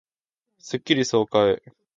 [0.57, 1.61] スッキリ爽快